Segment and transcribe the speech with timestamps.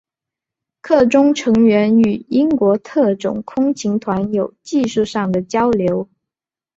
[0.81, 6.09] 课中成员与英国特种空勤团有技术上的交流。